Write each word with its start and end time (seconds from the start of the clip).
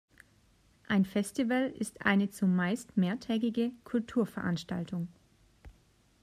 Ein 0.87 1.05
Festival 1.05 1.69
ist 1.77 2.03
eine 2.07 2.31
zumeist 2.31 2.97
mehrtägige 2.97 3.69
Kulturveranstaltung, 3.83 5.09